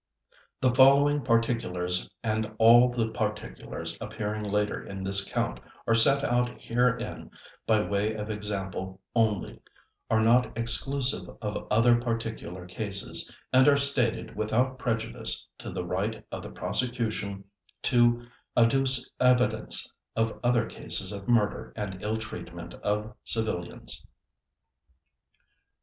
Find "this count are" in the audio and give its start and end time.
5.03-5.93